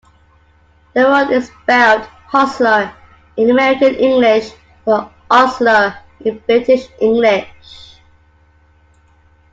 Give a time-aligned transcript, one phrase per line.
[0.95, 2.91] The word is spelled "hostler"
[3.37, 4.51] in American English,
[4.83, 7.99] but "ostler" in British English.